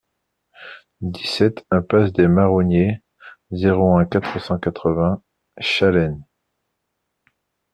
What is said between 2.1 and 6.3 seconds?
des Marronniers, zéro un, quatre cent quatre-vingts Chaleins